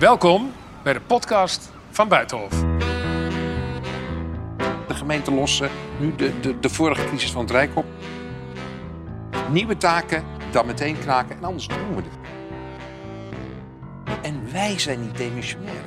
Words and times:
Welkom 0.00 0.52
bij 0.82 0.92
de 0.92 1.00
podcast 1.00 1.72
van 1.90 2.08
Buitenhof. 2.08 2.64
De 4.86 4.94
gemeente 4.94 5.32
lossen 5.32 5.70
nu 5.98 6.14
de, 6.14 6.40
de, 6.40 6.58
de 6.58 6.68
vorige 6.68 7.04
crisis 7.04 7.30
van 7.30 7.40
het 7.40 7.50
Rijk 7.50 7.76
op. 7.76 7.84
Nieuwe 9.50 9.76
taken, 9.76 10.24
dan 10.50 10.66
meteen 10.66 10.98
kraken 10.98 11.36
en 11.36 11.44
anders 11.44 11.68
doen 11.68 11.94
we 11.94 12.02
het. 12.02 12.18
En 14.22 14.52
wij 14.52 14.78
zijn 14.78 15.00
niet 15.00 15.16
demissionair. 15.16 15.82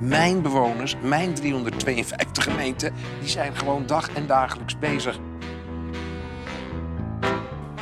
Mijn 0.00 0.42
bewoners, 0.42 0.96
mijn 1.02 1.34
352 1.34 2.44
gemeenten, 2.44 2.94
die 3.20 3.28
zijn 3.28 3.56
gewoon 3.56 3.86
dag 3.86 4.10
en 4.10 4.26
dagelijks 4.26 4.78
bezig. 4.78 5.18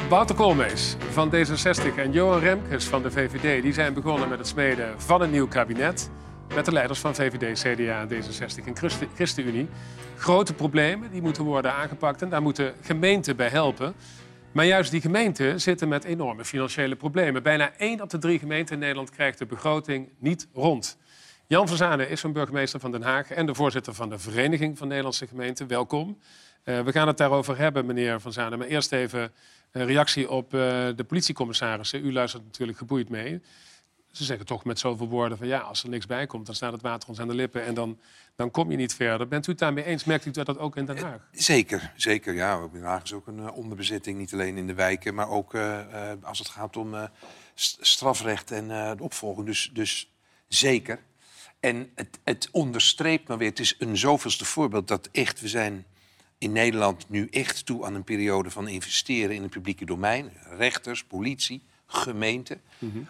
Wouter 0.09 0.37
Koolmees 0.37 0.97
van 1.11 1.35
D66 1.35 1.97
en 1.97 2.13
Johan 2.13 2.39
Remkes 2.39 2.85
van 2.85 3.03
de 3.03 3.11
VVD 3.11 3.63
die 3.63 3.73
zijn 3.73 3.95
begonnen 3.95 4.29
met 4.29 4.39
het 4.39 4.47
smeden 4.47 5.01
van 5.01 5.23
een 5.23 5.31
nieuw 5.31 5.49
kabinet. 5.49 6.11
Met 6.55 6.65
de 6.65 6.73
leiders 6.73 6.99
van 6.99 7.15
VVD, 7.15 7.61
CDA, 7.61 8.07
D66 8.07 8.65
en 8.67 8.77
Christen- 8.77 9.09
ChristenUnie. 9.15 9.69
Grote 10.17 10.55
problemen 10.55 11.11
die 11.11 11.23
moeten 11.23 11.45
worden 11.45 11.73
aangepakt 11.73 12.23
en 12.23 12.29
daar 12.29 12.43
moeten 12.43 12.75
gemeenten 12.81 13.37
bij 13.37 13.49
helpen. 13.49 13.95
Maar 14.53 14.67
juist 14.67 14.91
die 14.91 15.01
gemeenten 15.01 15.61
zitten 15.61 15.89
met 15.89 16.05
enorme 16.05 16.45
financiële 16.45 16.97
problemen. 16.97 17.43
Bijna 17.43 17.73
één 17.77 18.01
op 18.01 18.11
de 18.11 18.19
drie 18.19 18.39
gemeenten 18.39 18.75
in 18.75 18.81
Nederland 18.81 19.11
krijgt 19.11 19.39
de 19.39 19.47
begroting 19.47 20.09
niet 20.19 20.49
rond. 20.55 20.99
Jan 21.47 21.69
van 21.69 21.77
Zanen 21.77 22.09
is 22.09 22.21
van 22.21 22.33
burgemeester 22.33 22.81
van 22.81 22.91
Den 22.91 23.03
Haag 23.03 23.31
en 23.31 23.47
de 23.47 23.55
voorzitter 23.55 23.95
van 23.95 24.09
de 24.09 24.19
Vereniging 24.19 24.79
van 24.79 24.89
Nederlandse 24.89 25.27
Gemeenten. 25.27 25.67
Welkom. 25.67 26.19
Eh, 26.67 26.81
we 26.81 26.93
gaan 26.93 27.07
het 27.07 27.17
daarover 27.17 27.59
hebben, 27.59 27.87
meneer 27.87 28.21
Van 28.21 28.33
Zanen. 28.33 28.59
Maar 28.59 28.69
eerst 28.69 28.93
even 28.93 29.33
een 29.71 29.87
reactie 29.87 30.31
op 30.31 30.55
eh, 30.55 30.61
de 30.97 31.05
politiecommissarissen. 31.07 32.05
U 32.07 32.13
luistert 32.13 32.45
natuurlijk 32.45 32.79
geboeid 32.79 33.09
mee. 33.09 33.41
Ze 34.13 34.25
zeggen 34.25 34.47
toch 34.47 34.65
met 34.65 34.79
zoveel 34.79 35.09
woorden 35.09 35.39
van 35.39 35.47
ja, 35.47 35.59
als 35.59 35.83
er 35.83 35.89
niks 35.89 36.07
bij 36.07 36.27
komt, 36.27 36.47
dan 36.47 36.55
staat 36.55 36.73
het 36.73 36.83
water 36.83 37.09
ons 37.09 37.21
aan 37.21 37.29
de 37.29 37.35
lippen 37.35 37.65
en 37.65 37.75
dan, 37.75 37.99
dan 38.37 38.51
kom 38.51 38.71
je 38.71 38.77
niet 38.77 38.95
verder. 38.95 39.29
Bent 39.29 39.47
u 39.47 39.51
het 39.51 39.61
daarmee 39.61 39.85
eens? 39.85 40.05
Merkt 40.05 40.27
u 40.27 40.31
dat 40.31 40.59
ook 40.59 40.77
in 40.77 40.85
Den 40.85 40.99
Haag? 40.99 41.29
Zeker, 41.33 41.93
zeker. 41.97 42.35
Ja, 42.35 42.69
Den 42.73 42.83
Haag 42.83 43.03
is 43.03 43.13
ook 43.13 43.27
een 43.27 43.39
eh, 43.39 43.57
onderbezetting. 43.57 44.19
Niet 44.19 44.33
alleen 44.33 44.57
in 44.57 44.67
de 44.67 44.75
wijken, 44.75 45.15
maar 45.15 45.29
ook 45.29 45.55
eh, 45.55 46.11
eh, 46.11 46.19
als 46.23 46.39
het 46.39 46.49
gaat 46.49 46.77
om 46.77 46.95
eh, 46.95 47.05
st- 47.55 47.79
strafrecht 47.81 48.51
en 48.51 48.71
eh, 48.71 48.97
de 48.97 49.03
opvolging. 49.03 49.47
Dus, 49.47 49.71
dus 49.73 50.13
zeker. 50.49 50.99
En 51.61 51.91
het, 51.95 52.19
het 52.25 52.49
onderstreept 52.53 53.29
maar 53.29 53.39
weer, 53.39 53.49
het 53.49 53.61
is 53.61 53.75
een 53.79 53.97
zoveelste 53.97 54.45
voorbeeld 54.45 54.89
dat 54.89 55.09
echt, 55.13 55.41
we 55.41 55.49
zijn 55.49 55.87
in 56.39 56.53
Nederland 56.53 57.09
nu 57.09 57.27
echt 57.31 57.67
toe 57.67 57.85
aan 57.85 57.95
een 57.95 58.05
periode 58.05 58.51
van 58.51 58.69
investeren 58.69 59.35
in 59.35 59.43
het 59.43 59.51
publieke 59.51 59.85
domein. 59.85 60.33
Rechters, 60.57 61.05
politie, 61.05 61.63
gemeenten. 61.87 62.61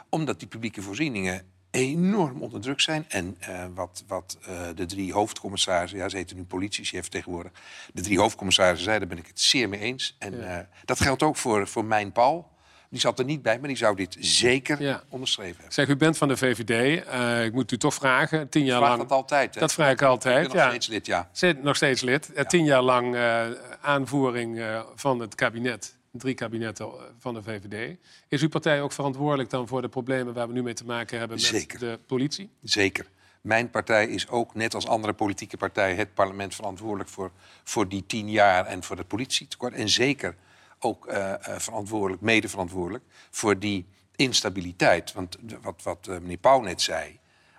Omdat 0.09 0.39
die 0.39 0.49
publieke 0.49 0.83
voorzieningen 0.83 1.43
enorm 1.71 2.43
onder 2.43 2.61
druk 2.61 2.81
zijn. 2.81 3.05
En 3.09 3.37
eh, 3.39 3.65
wat, 3.75 4.05
wat 4.07 4.39
eh, 4.43 4.69
de 4.75 4.87
drie 4.87 5.13
hoofdcommissarissen, 5.13 5.99
ja, 5.99 6.09
ze 6.09 6.17
heten 6.17 6.37
nu 6.37 6.45
politiechef 6.45 7.09
tegenwoordig. 7.09 7.53
De 7.93 8.03
drie 8.03 8.19
hoofdcommissarissen 8.19 8.85
zeiden, 8.85 9.09
daar 9.09 9.17
ben 9.17 9.25
ik 9.27 9.31
het 9.33 9.41
zeer 9.41 9.69
mee 9.69 9.81
eens. 9.81 10.17
En 10.19 10.37
Ja. 10.37 10.59
eh, 10.59 10.67
dat 10.85 11.01
geldt 11.01 11.23
ook 11.23 11.37
voor, 11.37 11.69
voor 11.69 11.85
mijn 11.85 12.13
Paul. 12.13 12.55
Die 12.91 13.01
zat 13.01 13.19
er 13.19 13.25
niet 13.25 13.43
bij, 13.43 13.59
maar 13.59 13.69
die 13.69 13.77
zou 13.77 13.97
dit 13.97 14.17
zeker 14.21 14.83
Ja. 14.83 15.03
onderschreven 15.09 15.55
hebben. 15.55 15.73
Zeg, 15.73 15.89
u 15.89 15.97
bent 15.97 16.19
van 16.19 16.29
de 16.29 16.37
VVD. 16.37 17.05
Eh, 17.07 17.45
ik 17.45 17.53
moet 17.53 17.73
u 17.73 17.77
toch 17.79 17.95
vragen, 17.95 18.49
tien 18.49 18.65
jaar 18.65 18.77
Vraag 18.79 18.89
lang... 18.89 19.01
dat 19.03 19.13
altijd, 19.13 19.55
hè? 19.55 19.61
Dat 19.61 19.73
vraag 19.73 19.91
ik 19.93 20.01
Ik 20.01 20.07
altijd, 20.07 20.43
nog 20.47 20.53
ja. 20.57 20.69
steeds 20.69 20.87
lid, 20.87 21.07
ja. 21.07 21.29
Zit 21.33 21.63
nog 21.63 21.77
steeds 21.77 22.01
lid. 22.01 22.33
Eh, 22.33 22.45
Tien 22.45 22.65
jaar 22.65 22.83
lang 22.83 23.15
eh, 23.15 23.45
aanvoering 23.81 24.63
van 24.95 25.21
het 25.21 25.35
kabinet, 25.35 25.97
drie 26.11 26.35
kabinetten 26.35 26.89
van 27.19 27.35
de 27.35 27.43
VVD. 27.43 27.97
Is 28.29 28.43
uw 28.43 28.49
partij 28.49 28.83
ook 28.83 28.93
verantwoordelijk 28.93 29.51
dan 29.51 29.69
voor 29.69 29.83
de 29.83 29.89
problemen 29.89 30.35
waar 30.35 30.47
we 30.47 30.53
nu 30.53 30.63
mee 30.63 30.75
te 30.75 30.85
maken 30.85 31.19
hebben 31.19 31.37
met 31.37 31.47
Zeker. 31.47 31.79
de 31.79 31.99
politie? 32.07 32.51
Zeker. 32.63 33.07
Mijn 33.41 33.71
partij 33.71 34.07
is 34.07 34.29
ook, 34.29 34.55
net 34.55 34.75
als 34.75 34.87
andere 34.87 35.13
politieke 35.13 35.57
partijen, 35.57 35.97
het 35.97 36.15
parlement 36.15 36.55
verantwoordelijk 36.55 37.09
voor, 37.09 37.31
voor 37.65 37.89
die 37.89 38.05
tien 38.07 38.31
jaar 38.31 38.67
en 38.67 38.83
voor 38.83 38.97
het 38.97 39.09
politietekort. 39.09 39.75
En 39.75 39.89
zeker 39.89 40.35
ook 40.79 41.07
eh, 41.07 41.35
verantwoordelijk, 41.43 42.23
mede 42.23 42.49
verantwoordelijk 42.49 43.05
voor 43.31 43.59
die 43.59 43.87
instabiliteit. 44.17 45.13
Want 45.13 45.37
wat, 45.63 45.83
wat 45.83 46.07
eh, 46.09 46.19
meneer 46.19 46.37
Pauw 46.37 46.61
net 46.61 46.83
zei 46.83 47.19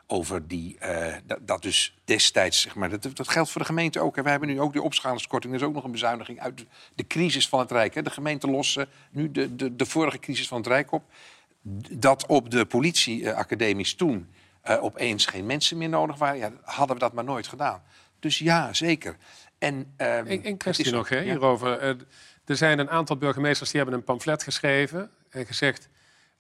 over 0.10 0.48
die, 0.48 0.78
dat, 1.26 1.40
dat 1.42 1.62
dus 1.62 1.98
destijds, 2.06 2.62
zeg 2.62 2.76
maar, 2.76 2.90
dat, 2.90 3.10
dat 3.14 3.28
geldt 3.28 3.50
voor 3.50 3.62
de 3.62 3.68
gemeente 3.68 4.00
ook. 4.00 4.18
En 4.18 4.24
we 4.24 4.30
hebben 4.30 4.50
nu 4.50 4.62
ook 4.62 4.74
die 4.74 4.82
opschalingskorting. 4.82 5.54
Er 5.54 5.60
is 5.60 5.66
ook 5.66 5.74
nog 5.74 5.84
een 5.84 5.92
bezuiniging 5.92 6.40
uit 6.40 6.66
de, 6.96 7.08
crisis 7.08 7.48
van 7.48 7.60
het 7.60 7.72
Rijk. 7.72 7.94
Hè. 7.94 8.02
De 8.02 8.10
gemeenten 8.10 8.50
lossen 8.50 8.88
nu 9.12 9.32
de, 9.32 9.56
de, 9.56 9.76
de 9.76 9.86
vorige 9.86 10.20
crisis 10.20 10.48
van 10.48 10.58
het 10.58 10.68
Rijk 10.68 10.92
op 10.92 11.04
dat 11.92 12.26
op 12.26 12.52
de 12.52 12.66
politieacademies 12.66 13.96
toen 13.96 14.30
opeens 14.64 15.26
geen 15.26 15.46
mensen 15.46 15.78
meer 15.78 15.90
nodig 15.90 16.18
waren, 16.18 16.38
ja, 16.38 16.52
hadden 16.64 16.96
we 16.96 17.02
dat 17.02 17.14
maar 17.14 17.24
nooit 17.24 17.48
gedaan. 17.48 17.82
Dus 18.20 18.38
ja, 18.38 18.74
zeker. 18.74 19.18
En, 19.58 19.94
ehm, 19.98 20.26
één 20.26 20.44
het 20.44 20.58
kwestie 20.58 20.92
nog 20.92 21.10
hè, 21.10 21.18
ja. 21.18 21.24
hierover. 21.24 21.98
Er 22.48 22.56
zijn 22.56 22.80
een 22.80 22.90
aantal 22.90 23.18
burgemeesters 23.18 23.72
die 23.72 23.80
hebben 23.82 24.00
een 24.00 24.06
pamflet 24.06 24.44
geschreven 24.44 25.10
en 25.30 25.46
gezegd... 25.46 25.90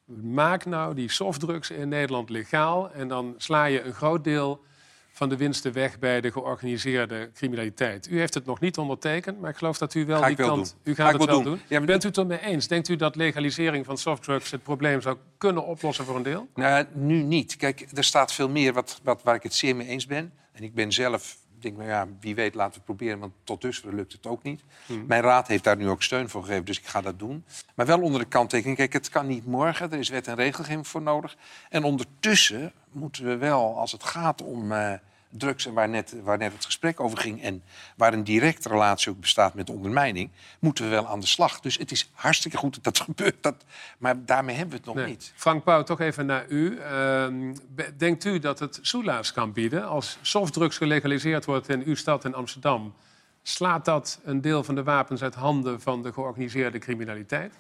maak 0.06 0.66
nou 0.66 0.94
die 0.95 1.12
softdrugs 1.12 1.69
in 1.69 1.90
Nederland 1.90 2.29
legaal... 2.29 2.91
en 2.91 3.07
dan 3.07 3.34
sla 3.38 3.66
je 3.66 3.81
een 3.81 3.94
groot 3.94 4.23
deel 4.23 4.66
van 5.12 5.29
de 5.29 5.38
winsten 5.38 5.73
weg 5.73 6.00
bij 6.00 6.22
de 6.22 6.31
georganiseerde 6.31 7.31
criminaliteit. 7.34 8.09
U 8.09 8.19
heeft 8.19 8.34
het 8.34 8.45
nog 8.45 8.59
niet 8.59 8.78
ondertekend, 8.78 9.40
maar 9.40 9.50
ik 9.50 9.57
geloof 9.57 9.78
dat 9.78 9.94
u 9.94 10.06
wel 10.06 10.19
Ga 10.19 10.28
die 10.28 10.35
wel 10.35 10.47
kant... 10.47 10.75
doen. 10.84 10.94
U 10.94 10.95
Ga 10.95 11.03
gaat 11.03 11.13
het 11.13 11.25
wel 11.25 11.35
doen. 11.35 11.44
doen. 11.44 11.62
Ja, 11.68 11.81
Bent 11.81 12.03
u 12.03 12.07
het 12.07 12.18
ermee 12.18 12.39
eens? 12.39 12.68
Denkt 12.68 12.88
u 12.88 12.95
dat 12.95 13.16
legalisering 13.16 13.85
van 13.85 13.97
softdrugs 13.97 14.51
het 14.51 14.63
probleem 14.63 15.01
zou 15.01 15.18
kunnen 15.38 15.66
oplossen 15.66 16.06
voor 16.06 16.16
een 16.16 16.24
deel? 16.24 16.47
Nou, 16.56 16.85
nu 16.94 17.22
niet. 17.22 17.56
Kijk, 17.56 17.85
er 17.94 18.03
staat 18.03 18.34
veel 18.34 18.50
meer 18.50 18.74
wat, 18.74 19.00
wat, 19.03 19.24
waar 19.24 19.35
ik 19.35 19.44
het 19.44 19.53
zeer 19.53 19.75
mee 19.75 19.88
eens 19.88 20.06
ben. 20.06 20.34
En 20.51 20.63
ik 20.63 20.74
ben 20.74 20.91
zelf, 20.91 21.38
denk, 21.62 21.78
nou 21.78 21.90
ja, 21.90 22.07
wie 22.19 22.35
weet, 22.35 22.56
laten 22.56 22.72
we 22.72 22.78
het 22.78 22.85
proberen, 22.85 23.19
want 23.19 23.34
tot 23.44 23.62
dusver 23.62 23.95
lukt 23.95 24.12
het 24.12 24.28
ook 24.28 24.44
niet. 24.44 24.63
Mijn 25.07 25.22
raad 25.22 25.47
heeft 25.47 25.63
daar 25.63 25.78
nu 25.78 25.90
ook 25.90 26.03
steun 26.03 26.29
voor 26.29 26.41
gegeven, 26.41 26.66
dus 26.66 26.79
ik 26.79 26.85
ga 26.85 27.01
dat 27.01 27.19
doen. 27.19 27.44
Maar 27.75 27.85
wel 27.85 28.01
onder 28.01 28.19
de 28.19 28.28
kanttekening, 28.28 28.78
kijk, 28.78 28.94
het 28.94 29.09
kan 29.09 29.28
niet 29.28 29.45
morgen, 29.45 29.91
er 29.91 30.00
is 30.00 30.09
wet 30.09 30.28
en 30.28 30.35
regelgeving 30.35 30.88
voor 30.88 31.01
nodig. 31.01 31.35
En 31.69 31.84
ondertussen 31.84 32.72
moeten 32.91 33.25
we 33.25 33.38
wel, 33.38 33.78
als 33.78 33.91
het 33.91 34.03
gaat 34.03 34.41
om 34.41 34.72
eh, 34.72 34.94
drugs 35.37 35.65
en 35.65 35.73
waar 35.73 35.89
net, 35.89 36.15
waar 36.23 36.37
net 36.37 36.53
het 36.53 36.65
gesprek 36.65 36.99
over 36.99 37.17
ging, 37.17 37.41
en 37.43 37.63
waar 37.95 38.13
een 38.13 38.23
directe 38.23 38.69
relatie 38.69 39.11
ook 39.11 39.19
bestaat 39.19 39.53
met 39.53 39.69
ondermijning, 39.69 40.29
moeten 40.59 40.83
we 40.83 40.89
wel 40.89 41.07
aan 41.07 41.19
de 41.19 41.27
slag. 41.27 41.59
Dus 41.59 41.77
het 41.77 41.91
is 41.91 42.09
hartstikke 42.13 42.57
goed 42.57 42.73
dat 42.73 42.83
dat 42.83 42.99
gebeurt, 43.05 43.43
dat, 43.43 43.55
maar 43.97 44.25
daarmee 44.25 44.55
hebben 44.55 44.71
we 44.71 44.77
het 44.77 44.85
nog 44.85 44.95
Nee. 44.95 45.07
niet. 45.07 45.33
Frank 45.35 45.63
Pauw, 45.63 45.83
toch 45.83 45.99
even 45.99 46.25
naar 46.25 46.45
u. 46.47 46.77
Ehm, 46.79 47.55
denkt 47.97 48.25
u 48.25 48.39
dat 48.39 48.59
het 48.59 48.79
soelaas 48.81 49.31
kan 49.33 49.53
bieden 49.53 49.87
als 49.87 50.17
softdrugs 50.21 50.77
gelegaliseerd 50.77 51.45
wordt 51.45 51.69
in 51.69 51.83
uw 51.85 51.95
stad 51.95 52.25
in 52.25 52.33
Amsterdam? 52.33 52.93
Slaat 53.41 53.85
dat 53.85 54.19
een 54.23 54.41
deel 54.41 54.63
van 54.63 54.75
de 54.75 54.83
wapens 54.83 55.21
uit 55.23 55.35
handen 55.35 55.81
van 55.81 56.03
de 56.03 56.13
georganiseerde 56.13 56.79
criminaliteit? 56.79 57.53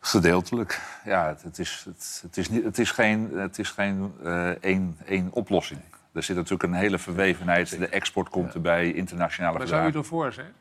Gedeeltelijk. 0.00 0.80
Ja, 1.04 1.26
het, 1.28 1.42
het, 1.42 1.58
is, 1.58 1.82
het, 1.84 2.18
het, 2.22 2.36
is, 2.36 2.48
niet, 2.48 2.64
het 2.64 2.78
is 2.78 2.90
geen, 2.90 3.30
het 3.34 3.58
is 3.58 3.70
geen 3.70 4.12
eh, 4.22 4.48
één, 4.48 4.98
één 5.06 5.28
oplossing. 5.32 5.80
Er 6.16 6.22
zit 6.22 6.36
natuurlijk 6.36 6.62
een 6.62 6.78
hele 6.78 6.98
verwevenheid. 6.98 7.78
De 7.78 7.86
export 7.88 8.28
komt 8.28 8.54
erbij, 8.54 8.92
internationale 8.92 9.58
Maar 9.58 9.66
zou 9.66 9.90
u 9.90 9.94
ervoor 9.94 10.32
zijn? 10.32 10.52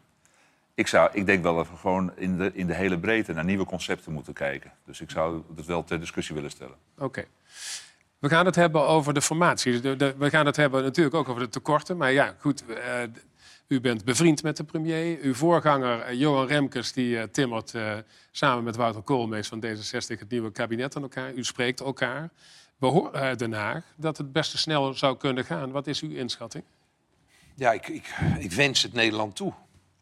Ik, 0.74 0.88
zou, 0.88 1.10
ik 1.14 1.26
denk 1.26 1.44
wel 1.44 1.56
dat 1.56 1.70
we 1.70 1.76
gewoon 1.78 2.12
in 2.16 2.38
de, 2.38 2.52
in 2.54 2.68
de 2.68 2.74
hele 2.74 3.00
breedte 3.00 3.34
naar 3.34 3.44
nieuwe 3.46 3.66
concepten 3.66 4.12
moeten 4.12 4.34
kijken. 4.34 4.72
Dus 4.86 5.02
ik 5.02 5.10
zou 5.10 5.42
het 5.56 5.66
wel 5.66 5.84
ter 5.84 6.00
discussie 6.00 6.36
willen 6.36 6.50
stellen. 6.52 6.76
Oké. 6.98 7.24
We 8.20 8.30
gaan 8.30 8.46
het 8.46 8.56
hebben 8.56 8.88
over 8.88 9.14
de 9.14 9.22
formatie. 9.22 9.80
De- 9.80 9.96
de- 9.96 10.16
we 10.18 10.30
gaan 10.30 10.46
het 10.46 10.56
hebben 10.56 10.84
natuurlijk 10.84 11.16
ook 11.16 11.30
over 11.30 11.42
de 11.42 11.50
tekorten. 11.50 11.98
Maar 11.98 12.12
ja, 12.12 12.36
goed. 12.40 12.66
eh, 12.66 13.02
u 13.68 13.82
bent 13.82 14.04
bevriend 14.06 14.44
met 14.44 14.58
de 14.58 14.64
premier. 14.64 15.18
Uw 15.22 15.34
voorganger 15.34 16.00
eh, 16.02 16.20
Johan 16.20 16.48
Remkes 16.48 16.94
die 16.94 17.18
eh, 17.18 17.24
timmert 17.24 17.74
eh, 17.74 17.94
samen 18.32 18.64
met 18.64 18.76
Wouter 18.76 19.02
Koolmees 19.02 19.48
van 19.48 19.64
D66 19.66 20.20
het 20.20 20.30
nieuwe 20.30 20.52
kabinet 20.52 20.96
aan 20.96 21.02
elkaar. 21.02 21.34
U 21.34 21.44
spreekt 21.44 21.80
elkaar. 21.80 22.30
We 22.78 22.86
horen 22.88 23.14
uit 23.14 23.40
Den 23.40 23.54
Haag 23.54 23.84
dat 23.96 24.18
het 24.18 24.32
best 24.32 24.58
sneller 24.58 24.98
zou 24.98 25.18
kunnen 25.18 25.46
gaan. 25.46 25.72
Wat 25.72 25.88
is 25.88 26.02
uw 26.02 26.12
inschatting? 26.12 26.64
Ja, 27.56 27.72
ik, 27.72 27.88
ik, 27.88 28.16
ik 28.40 28.52
wens 28.52 28.82
het 28.82 28.94
Nederland 28.94 29.36
toe. 29.36 29.54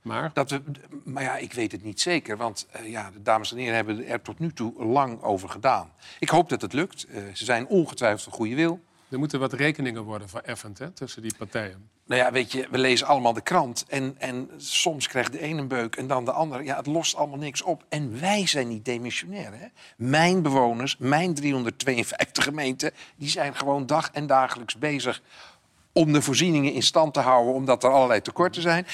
Maar 0.01 0.31
Dat 0.33 0.49
we, 0.49 0.61
maar 1.03 1.23
ja, 1.23 1.37
ik 1.37 1.53
weet 1.53 1.71
het 1.71 1.83
niet 1.83 2.01
zeker. 2.01 2.37
Want 2.37 2.67
eh, 2.71 2.89
ja, 2.89 3.11
de 3.11 3.21
dames 3.21 3.51
en 3.51 3.57
heren 3.57 3.75
hebben 3.75 4.05
er 4.05 4.21
tot 4.21 4.39
nu 4.39 4.53
toe 4.53 4.85
lang 4.85 5.21
over 5.21 5.49
gedaan. 5.49 5.91
Ik 6.19 6.29
hoop 6.29 6.49
dat 6.49 6.61
het 6.61 6.73
lukt. 6.73 7.05
Eh, 7.05 7.23
ze 7.33 7.45
zijn 7.45 7.67
ongetwijfeld 7.67 8.23
van 8.23 8.33
goede 8.33 8.55
wil. 8.55 8.79
Er 9.13 9.19
moeten 9.19 9.39
wat 9.39 9.53
rekeningen 9.53 10.03
worden 10.03 10.29
vereffend 10.29 10.79
hè, 10.79 10.91
tussen 10.91 11.21
die 11.21 11.33
partijen. 11.37 11.89
Nou 12.05 12.21
ja, 12.21 12.31
weet 12.31 12.51
je, 12.51 12.67
we 12.71 12.77
lezen 12.77 13.07
allemaal 13.07 13.33
de 13.33 13.41
krant. 13.41 13.85
En, 13.87 14.15
en 14.17 14.49
soms 14.57 15.07
krijgt 15.07 15.31
de 15.31 15.39
ene 15.39 15.61
een 15.61 15.67
beuk 15.67 15.95
en 15.95 16.07
dan 16.07 16.25
de 16.25 16.31
andere. 16.31 16.63
Ja, 16.63 16.75
het 16.75 16.85
lost 16.85 17.15
allemaal 17.15 17.37
niks 17.37 17.61
op. 17.61 17.85
En 17.89 18.19
wij 18.19 18.47
zijn 18.47 18.67
niet 18.67 18.85
demissionair. 18.85 19.53
Hè? 19.53 19.67
Mijn 19.97 20.41
bewoners, 20.41 20.97
mijn 20.97 21.33
352 21.33 22.43
gemeenten... 22.43 22.91
die 23.15 23.29
zijn 23.29 23.55
gewoon 23.55 23.85
dag 23.85 24.09
en 24.11 24.27
dagelijks 24.27 24.77
bezig 24.77 25.21
om 25.91 26.13
de 26.13 26.21
voorzieningen 26.21 26.73
in 26.73 26.83
stand 26.83 27.13
te 27.13 27.19
houden... 27.19 27.53
omdat 27.53 27.83
er 27.83 27.89
allerlei 27.89 28.21
tekorten 28.21 28.61
zijn. 28.61 28.87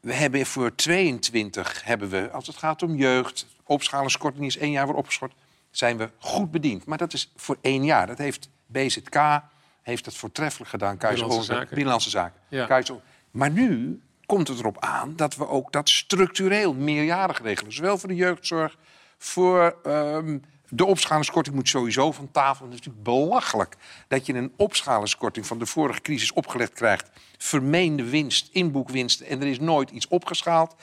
We 0.00 0.14
hebben 0.14 0.46
voor 0.46 0.74
22 0.74 1.84
hebben 1.84 2.08
we, 2.08 2.30
als 2.30 2.46
het 2.46 2.56
gaat 2.56 2.82
om 2.82 2.94
jeugd... 2.94 3.46
opschalingskorting 3.64 4.46
is 4.46 4.56
één 4.56 4.70
jaar 4.70 4.86
weer 4.86 4.96
opgeschort... 4.96 5.34
zijn 5.70 5.96
we 5.96 6.10
goed 6.18 6.50
bediend. 6.50 6.86
Maar 6.86 6.98
dat 6.98 7.12
is 7.12 7.32
voor 7.36 7.56
één 7.60 7.84
jaar. 7.84 8.06
Dat 8.06 8.18
heeft 8.18 8.48
BZK 8.66 9.42
heeft 9.82 10.04
het 10.04 10.14
voortreffelijk 10.16 10.70
gedaan. 10.70 10.96
Keizer 10.96 11.18
Binnenlandse 11.18 11.52
Zaken. 11.52 11.68
Binnenlandse 11.68 12.10
Zaken. 12.10 12.40
Ja. 12.48 12.66
Keizer 12.66 12.94
Oren- 12.94 13.04
maar 13.36 13.50
nu 13.50 14.00
komt 14.26 14.48
het 14.48 14.58
erop 14.58 14.80
aan 14.80 15.16
dat 15.16 15.36
we 15.36 15.48
ook 15.48 15.72
dat 15.72 15.88
structureel 15.88 16.74
meerjarig 16.74 17.42
regelen. 17.42 17.72
Zowel 17.72 17.98
voor 17.98 18.08
de 18.08 18.14
jeugdzorg, 18.14 18.76
voor 19.18 19.76
ehm, 19.82 20.38
de 20.68 20.84
opschalingskorting 20.84 21.54
moet 21.54 21.68
sowieso 21.68 22.12
van 22.12 22.30
tafel. 22.30 22.64
Het 22.64 22.74
is 22.74 22.80
natuurlijk 22.80 23.04
belachelijk 23.04 23.76
dat 24.08 24.26
je 24.26 24.34
een 24.34 24.52
opschalingskorting 24.56 25.46
van 25.46 25.58
de 25.58 25.66
vorige 25.66 26.00
crisis 26.00 26.32
opgelegd 26.32 26.72
krijgt. 26.72 27.10
Vermeende 27.38 28.04
winst, 28.04 28.48
inboekwinsten 28.52 29.26
en 29.26 29.40
er 29.40 29.46
is 29.46 29.58
nooit 29.60 29.90
iets 29.90 30.08
opgeschaald. 30.08 30.74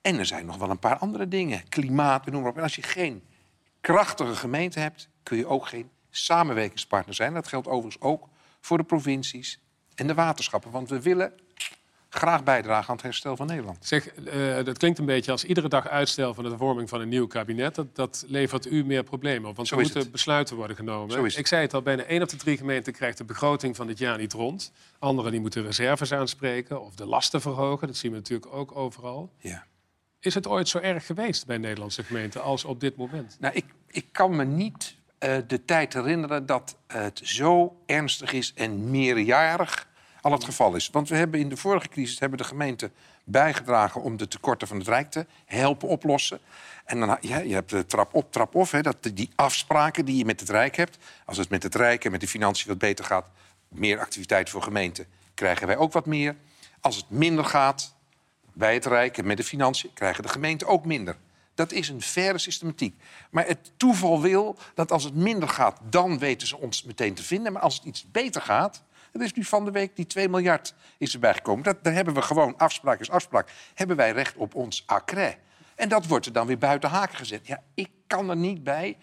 En 0.00 0.18
er 0.18 0.26
zijn 0.26 0.46
nog 0.46 0.56
wel 0.56 0.70
een 0.70 0.78
paar 0.78 0.98
andere 0.98 1.28
dingen. 1.28 1.68
Klimaat, 1.68 2.26
noem 2.26 2.40
maar 2.40 2.50
op. 2.50 2.56
En 2.56 2.62
als 2.62 2.76
je 2.76 2.82
geen 2.82 3.22
krachtige 3.80 4.34
gemeente 4.34 4.80
hebt, 4.80 5.08
kun 5.22 5.36
je 5.36 5.46
ook 5.46 5.66
geen 5.66 5.90
samenwerkingspartner 6.16 7.14
zijn. 7.14 7.34
Dat 7.34 7.48
geldt 7.48 7.66
overigens 7.68 8.02
ook 8.02 8.28
voor 8.60 8.78
de 8.78 8.84
provincies 8.84 9.58
en 9.94 10.06
de 10.06 10.14
waterschappen. 10.14 10.70
Want 10.70 10.88
we 10.88 11.00
willen 11.00 11.32
graag 12.08 12.44
bijdragen 12.44 12.88
aan 12.88 12.94
het 12.94 13.04
herstel 13.04 13.36
van 13.36 13.46
Nederland. 13.46 13.78
Zeg, 13.80 14.06
eh, 14.06 14.64
dat 14.64 14.78
klinkt 14.78 14.98
een 14.98 15.04
beetje 15.04 15.30
als 15.30 15.44
iedere 15.44 15.68
dag 15.68 15.88
uitstel 15.88 16.34
van 16.34 16.44
de 16.44 16.56
vorming 16.56 16.88
van 16.88 17.00
een 17.00 17.08
nieuw 17.08 17.26
kabinet. 17.26 17.74
Dat, 17.74 17.96
dat 17.96 18.24
levert 18.26 18.66
u 18.66 18.84
meer 18.84 19.02
problemen 19.02 19.48
op, 19.50 19.56
want 19.56 19.68
Zo 19.68 19.74
er 19.74 19.82
moeten 19.82 20.00
het. 20.00 20.10
besluiten 20.10 20.56
worden 20.56 20.76
genomen. 20.76 21.10
Zo 21.10 21.24
is 21.24 21.32
het. 21.32 21.40
Ik 21.40 21.46
zei 21.46 21.62
het 21.62 21.74
al, 21.74 21.82
bijna 21.82 22.02
één 22.02 22.22
op 22.22 22.28
de 22.28 22.36
drie 22.36 22.56
gemeenten 22.56 22.92
krijgt 22.92 23.18
de 23.18 23.24
begroting 23.24 23.76
van 23.76 23.86
dit 23.86 23.98
jaar 23.98 24.18
niet 24.18 24.32
rond. 24.32 24.72
Anderen 24.98 25.30
die 25.30 25.40
moeten 25.40 25.62
reserves 25.62 26.12
aanspreken 26.12 26.82
of 26.82 26.94
de 26.94 27.06
lasten 27.06 27.40
verhogen. 27.40 27.86
Dat 27.86 27.96
zien 27.96 28.10
we 28.10 28.16
natuurlijk 28.16 28.52
ook 28.54 28.76
overal. 28.76 29.32
Ja. 29.38 29.66
Is 30.20 30.34
het 30.34 30.46
ooit 30.46 30.68
zo 30.68 30.78
erg 30.78 31.06
geweest 31.06 31.46
bij 31.46 31.58
Nederlandse 31.58 32.02
gemeenten 32.02 32.42
als 32.42 32.64
op 32.64 32.80
dit 32.80 32.96
moment? 32.96 33.36
Nou, 33.40 33.54
ik, 33.54 33.64
ik 33.86 34.06
kan 34.12 34.36
me 34.36 34.44
niet 34.44 34.96
eh, 35.18 35.36
de 35.46 35.64
tijd 35.64 35.92
herinneren 35.92 36.46
dat 36.46 36.76
het 36.86 37.20
zo 37.24 37.76
ernstig 37.86 38.32
is 38.32 38.52
en 38.54 38.90
meerjarig 38.90 39.88
al 40.20 40.32
het 40.32 40.44
geval 40.44 40.74
is. 40.74 40.90
Want 40.90 41.08
we 41.08 41.16
hebben 41.16 41.40
in 41.40 41.48
de 41.48 41.56
vorige 41.56 41.88
crisis 41.88 42.18
hebben 42.18 42.38
de 42.38 42.44
gemeenten 42.44 42.92
bijgedragen 43.24 44.02
om 44.02 44.16
de 44.16 44.28
tekorten 44.28 44.68
van 44.68 44.78
het 44.78 44.88
Rijk 44.88 45.10
te 45.10 45.26
helpen 45.44 45.88
oplossen. 45.88 46.40
En 46.84 47.00
dan, 47.00 47.16
ja, 47.20 47.38
je 47.38 47.54
hebt 47.54 47.70
de 47.70 47.86
trap 47.86 48.14
op, 48.14 48.32
trap 48.32 48.54
of, 48.54 48.70
dat, 48.70 48.96
die 49.14 49.30
afspraken 49.34 50.04
die 50.04 50.16
je 50.16 50.24
met 50.24 50.40
het 50.40 50.48
Rijk 50.48 50.76
hebt. 50.76 50.98
Als 51.24 51.36
het 51.36 51.48
met 51.48 51.62
het 51.62 51.74
Rijk 51.74 52.04
en 52.04 52.10
met 52.10 52.20
de 52.20 52.28
financiën 52.28 52.68
wat 52.68 52.78
beter 52.78 53.04
gaat, 53.04 53.26
meer 53.68 53.98
activiteit 53.98 54.50
voor 54.50 54.62
gemeenten, 54.62 55.06
krijgen 55.34 55.66
wij 55.66 55.76
ook 55.76 55.92
wat 55.92 56.06
meer. 56.06 56.36
Als 56.80 56.96
het 56.96 57.10
minder 57.10 57.44
gaat, 57.44 57.94
bij 58.52 58.74
het 58.74 58.86
Rijk 58.86 59.18
en 59.18 59.26
met 59.26 59.36
de 59.36 59.44
financiën 59.44 59.90
krijgen 59.94 60.22
de 60.22 60.28
gemeenten 60.28 60.66
ook 60.66 60.84
minder. 60.84 61.16
Dat 61.54 61.72
is 61.72 61.88
een 61.88 62.02
faire 62.02 62.38
systematiek. 62.38 63.00
Maar 63.30 63.46
het 63.46 63.72
toeval 63.76 64.20
wil 64.20 64.58
dat 64.74 64.92
als 64.92 65.04
het 65.04 65.14
minder 65.14 65.48
gaat, 65.48 65.80
dan 65.90 66.18
weten 66.18 66.46
ze 66.46 66.58
ons 66.58 66.82
meteen 66.82 67.14
te 67.14 67.22
vinden. 67.22 67.52
Maar 67.52 67.62
als 67.62 67.74
het 67.74 67.84
iets 67.84 68.10
beter 68.10 68.40
gaat. 68.40 68.82
Er 69.12 69.22
is 69.22 69.32
nu 69.32 69.44
van 69.44 69.64
de 69.64 69.70
week 69.70 69.96
die 69.96 70.06
2 70.06 70.28
miljard 70.28 70.74
is 70.98 71.14
erbij 71.14 71.34
gekomen. 71.34 71.64
Dat, 71.64 71.84
daar 71.84 71.92
hebben 71.92 72.14
we 72.14 72.22
gewoon, 72.22 72.56
afspraak 72.56 73.00
is 73.00 73.10
afspraak, 73.10 73.50
hebben 73.74 73.96
wij 73.96 74.12
recht 74.12 74.36
op 74.36 74.54
ons 74.54 74.82
accret. 74.86 75.38
En 75.74 75.88
dat 75.88 76.06
wordt 76.06 76.26
er 76.26 76.32
dan 76.32 76.46
weer 76.46 76.58
buiten 76.58 76.90
haken 76.90 77.16
gezet. 77.16 77.46
Ja, 77.46 77.62
ik 77.74 77.90
kan 78.06 78.30
er 78.30 78.36
niet 78.36 78.64
bij. 78.64 78.96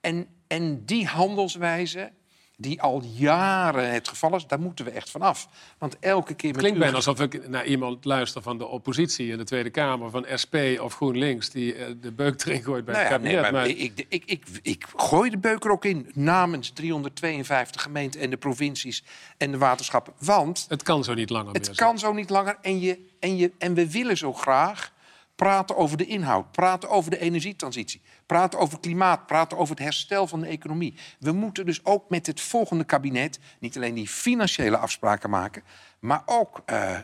En, 0.00 0.28
en 0.46 0.84
die 0.84 1.06
handelswijze, 1.06 2.12
die 2.60 2.82
al 2.82 3.02
jaren 3.14 3.92
het 3.92 4.08
geval 4.08 4.34
is, 4.34 4.46
daar 4.46 4.60
moeten 4.60 4.84
we 4.84 4.90
echt 4.90 5.10
van 5.10 5.22
af. 5.22 5.48
Want 5.78 5.98
elke 5.98 6.34
keer 6.34 6.50
met 6.50 6.58
Klinkt 6.58 6.78
bijna 6.78 6.94
alsof 6.94 7.20
ik 7.20 7.48
naar 7.48 7.66
iemand 7.66 8.04
luister 8.04 8.42
van 8.42 8.58
de 8.58 8.66
oppositie 8.66 9.30
in 9.30 9.38
de 9.38 9.44
Tweede 9.44 9.70
Kamer, 9.70 10.10
van 10.10 10.26
SP 10.42 10.56
of 10.80 10.94
GroenLinks, 10.94 11.50
die 11.50 11.74
eh, 11.74 11.86
de 12.00 12.12
beuk 12.12 12.40
erin 12.44 12.62
gooit 12.62 12.84
bij 12.84 12.94
Nou 12.94 13.06
het 13.06 13.14
kabinet. 13.14 13.32
nee, 13.32 13.42
maar 13.42 13.52
maar 13.52 13.68
ik, 13.68 14.06
ik, 14.08 14.24
ik, 14.24 14.44
ik 14.62 14.86
gooi 14.96 15.30
de 15.30 15.38
beuk 15.38 15.64
er 15.64 15.70
ook 15.70 15.84
in 15.84 16.10
namens 16.14 16.70
352 16.70 17.82
gemeenten 17.82 18.20
en 18.20 18.30
de 18.30 18.36
provincies 18.36 19.04
en 19.36 19.50
de 19.50 19.58
waterschappen. 19.58 20.12
Want 20.18 20.66
het 20.68 20.82
kan 20.82 21.04
zo 21.04 21.14
niet 21.14 21.30
langer 21.30 21.52
meer. 21.52 21.60
het 21.60 21.76
kan 21.76 21.98
zo 21.98 22.12
niet 22.12 22.30
langer 22.30 22.56
en, 22.62 22.80
je, 22.80 22.98
en, 23.20 23.36
je, 23.36 23.52
en 23.58 23.74
we 23.74 23.90
willen 23.90 24.16
zo 24.16 24.32
graag 24.32 24.92
praten 25.40 25.76
over 25.76 25.96
de 25.96 26.06
inhoud, 26.06 26.52
praten 26.52 26.88
over 26.88 27.10
de 27.10 27.18
energietransitie, 27.18 28.00
praten 28.26 28.58
over 28.58 28.80
klimaat, 28.80 29.26
praten 29.26 29.58
over 29.58 29.74
het 29.74 29.84
herstel 29.84 30.26
van 30.26 30.40
de 30.40 30.46
economie. 30.46 30.94
We 31.18 31.32
moeten 31.32 31.66
dus 31.66 31.84
ook 31.84 32.08
met 32.10 32.26
het 32.26 32.40
volgende 32.40 32.84
kabinet 32.84 33.38
niet 33.58 33.76
alleen 33.76 33.94
die 33.94 34.08
financiële 34.08 34.76
afspraken 34.76 35.30
maken, 35.30 35.62
maar 35.98 36.22
ook 36.26 36.62
eh, 36.66 36.96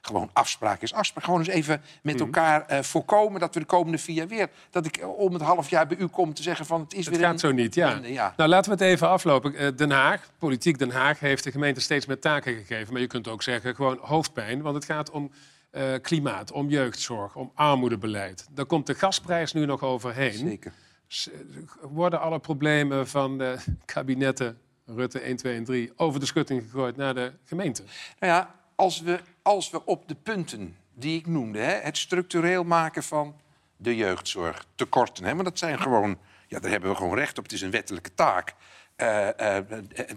gewoon 0.00 0.30
afspraak 0.32 0.82
is 0.82 0.92
afspraak. 0.92 1.24
Gewoon 1.24 1.38
eens 1.38 1.48
even 1.48 1.82
met 2.02 2.14
Mhm. 2.14 2.24
elkaar 2.24 2.66
eh, 2.66 2.82
voorkomen 2.82 3.40
dat 3.40 3.54
we 3.54 3.60
de 3.60 3.66
komende 3.66 3.98
vier 3.98 4.14
jaar 4.16 4.28
weer... 4.28 4.48
dat 4.70 4.86
ik 4.86 4.96
eh, 4.96 5.18
om 5.18 5.32
het 5.32 5.42
half 5.42 5.70
jaar 5.70 5.86
bij 5.86 5.96
u 5.96 6.06
kom 6.06 6.34
te 6.34 6.42
zeggen 6.42 6.66
van 6.66 6.80
het 6.80 6.94
is 6.94 7.06
Het 7.06 7.14
weer... 7.16 7.24
gaat 7.24 7.32
een- 7.32 7.38
zo 7.38 7.52
niet, 7.52 7.74
ja. 7.74 8.00
Nou, 8.36 8.50
laten 8.50 8.70
we 8.76 8.84
het 8.84 8.92
even 8.92 9.08
aflopen. 9.08 9.76
Den 9.76 9.90
Haag, 9.90 10.30
politiek 10.38 10.78
Den 10.78 10.90
Haag, 10.90 11.20
heeft 11.20 11.44
de 11.44 11.50
gemeente 11.50 11.80
steeds 11.80 12.06
meer 12.06 12.18
taken 12.18 12.54
gegeven. 12.54 12.92
Maar 12.92 13.02
je 13.02 13.06
kunt 13.08 13.28
ook 13.28 13.42
zeggen 13.42 13.74
gewoon 13.74 13.98
hoofdpijn. 14.00 14.62
Want 14.62 14.74
het 14.74 14.84
gaat 14.84 15.10
om 15.10 15.30
eh, 15.74 15.92
klimaat, 16.02 16.52
om 16.52 16.68
jeugdzorg, 16.68 17.36
om 17.36 17.50
armoedebeleid. 17.54 18.46
Daar 18.50 18.66
komt 18.66 18.86
de 18.86 18.94
gasprijs 18.94 19.52
nu 19.52 19.66
nog 19.66 19.82
overheen. 19.82 20.32
Zeker. 20.32 20.72
S- 21.08 21.28
Worden 21.80 22.20
alle 22.20 22.38
problemen 22.38 23.08
van 23.08 23.38
de 23.38 23.56
kabinetten 23.84 24.58
Rutte 24.86 25.18
1, 25.20 25.36
2 25.36 25.56
en 25.56 25.64
3 25.64 25.92
over 25.96 26.20
de 26.20 26.26
schutting 26.26 26.62
gegooid 26.62 26.96
naar 26.96 27.14
de 27.14 27.32
gemeente? 27.44 27.82
Nou 28.18 28.32
ja, 28.32 28.54
als 28.74 29.00
we, 29.00 29.20
als 29.42 29.70
we 29.70 29.84
op 29.84 30.08
de 30.08 30.14
punten 30.14 30.76
die 30.94 31.18
ik 31.18 31.26
noemde, 31.26 31.58
hè, 31.58 31.72
het 31.74 31.96
structureel 31.96 32.64
maken 32.64 33.02
van 33.02 33.36
de 33.76 33.96
jeugdzorg, 33.96 34.66
tekorten, 34.74 35.24
hè, 35.24 35.30
want 35.32 35.44
dat 35.44 35.58
zijn 35.58 35.80
gewoon, 35.80 36.18
ja, 36.48 36.58
daar 36.60 36.70
hebben 36.70 36.90
we 36.90 36.96
gewoon 36.96 37.14
recht 37.18 37.38
op. 37.38 37.44
Het 37.44 37.52
is 37.52 37.60
een 37.60 37.70
wettelijke 37.70 38.14
taak. 38.14 38.54
Eh, 38.96 39.58
eh, 39.58 39.64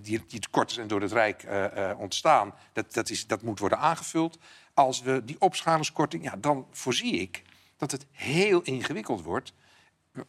die, 0.01 0.23
die 0.27 0.39
tekorten 0.39 0.75
zijn 0.75 0.87
door 0.87 1.01
het 1.01 1.11
Rijk 1.11 1.43
eh, 1.43 1.91
ontstaan. 1.97 2.53
Dat, 2.73 2.93
dat, 2.93 3.09
is, 3.09 3.27
dat 3.27 3.41
moet 3.41 3.59
worden 3.59 3.77
aangevuld. 3.77 4.37
Als 4.73 5.01
we 5.01 5.21
die 5.25 5.35
opschalingskorting, 5.39 6.23
ja, 6.23 6.35
dan 6.39 6.67
voorzie 6.71 7.13
ik 7.13 7.41
dat 7.77 7.91
het 7.91 8.05
heel 8.11 8.61
ingewikkeld 8.61 9.21
wordt, 9.21 9.53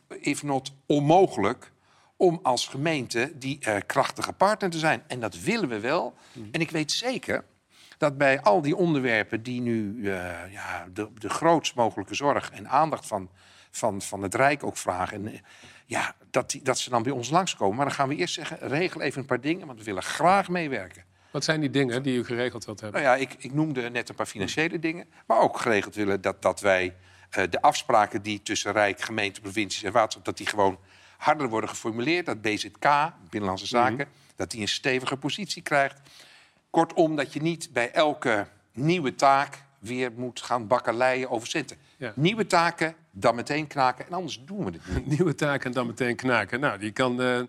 if 0.09 0.43
not 0.43 0.73
onmogelijk, 0.87 1.73
om 2.17 2.41
als 2.43 2.67
gemeente 2.67 3.33
die 3.39 3.83
krachtige 3.87 4.33
partner 4.33 4.71
te 4.71 4.79
zijn. 4.79 5.03
En 5.06 5.21
dat 5.21 5.41
willen 5.41 5.69
we 5.69 5.81
wel. 5.81 6.15
En 6.53 6.61
ik 6.61 6.71
weet 6.71 6.93
zeker 6.93 7.45
dat 7.99 8.19
bij 8.19 8.41
al 8.41 8.62
die 8.62 8.77
onderwerpen 8.77 9.43
die 9.43 9.61
nu 9.61 10.05
ja, 10.50 10.89
de, 10.93 11.09
de 11.15 11.29
grootst 11.29 11.75
mogelijke 11.75 12.15
zorg 12.15 12.50
en 12.50 12.69
aandacht 12.69 13.06
van, 13.06 13.31
van, 13.78 14.02
van 14.02 14.22
het 14.22 14.34
Rijk 14.34 14.64
ook 14.64 14.76
vragen. 14.76 15.26
En, 15.26 15.32
eh, 15.32 15.38
ja, 15.86 16.14
dat, 16.30 16.50
die, 16.50 16.62
dat 16.62 16.78
ze 16.78 16.90
dan 16.90 17.02
bij 17.02 17.12
ons 17.12 17.30
langskomen. 17.30 17.76
Maar 17.76 17.86
dan 17.86 17.94
gaan 17.94 18.08
we 18.08 18.14
eerst 18.14 18.34
zeggen, 18.34 18.58
regel 18.58 19.00
even 19.00 19.20
een 19.20 19.26
paar 19.26 19.40
dingen, 19.40 19.66
want 19.66 19.78
we 19.78 19.84
willen 19.84 20.02
graag 20.02 20.49
meewerken. 20.49 21.04
Wat 21.30 21.44
zijn 21.44 21.61
die 21.61 21.70
dingen 21.70 22.02
die 22.02 22.18
u 22.18 22.25
geregeld 22.25 22.64
wilt 22.64 22.80
hebben? 22.80 23.02
Nou 23.02 23.14
ja, 23.14 23.23
ik, 23.23 23.35
ik 23.38 23.52
noemde 23.52 23.90
net 23.90 24.08
een 24.08 24.14
paar 24.14 24.26
financiële 24.26 24.78
dingen. 24.78 25.06
Maar 25.26 25.40
ook 25.40 25.58
geregeld 25.58 25.94
willen 25.94 26.20
dat, 26.20 26.42
dat 26.42 26.61
wij 26.61 26.94
eh, 27.30 27.44
de 27.50 27.62
afspraken 27.62 28.23
die 28.23 28.42
tussen 28.42 28.73
Rijk, 28.73 29.00
gemeente, 29.00 29.40
provincies 29.40 29.82
en 29.82 29.92
waterschap... 29.92 30.25
dat 30.25 30.37
die 30.37 30.47
gewoon 30.47 30.78
harder 31.16 31.49
worden 31.49 31.70
geformuleerd. 31.70 32.26
Dat 32.26 32.42
BZK, 32.42 33.12
Binnenlandse 33.30 33.66
Zaken, 33.66 34.08
dat 34.37 34.50
die 34.50 34.61
een 34.61 34.68
stevige 34.68 35.16
positie 35.16 35.62
krijgt. 35.62 36.00
Kortom, 36.70 37.16
dat 37.16 37.32
je 37.32 37.42
niet 37.42 37.73
bij 37.73 37.92
elke 37.92 38.47
nieuwe 38.73 39.14
taak 39.14 39.62
weer 39.78 40.12
moet 40.12 40.40
gaan 40.40 40.66
bakkeleien 40.66 41.30
over 41.30 41.49
centen. 41.49 41.76
Ja. 41.97 42.12
Nieuwe 42.16 42.47
taken, 42.47 42.94
dan 43.20 43.34
meteen 43.34 43.66
knaken. 43.66 44.06
En 44.06 44.12
anders 44.12 44.40
doen 44.44 44.64
we 44.64 44.64
het 44.64 44.94
niet. 44.94 45.06
Nieuwe 45.18 45.34
taken 45.34 45.66
en 45.66 45.72
dan 45.72 45.87
meteen 45.87 46.16
knaken. 46.16 46.60
Nou, 46.60 46.78
die, 46.78 46.90
kan, 46.90 47.22
eh, 47.22 47.40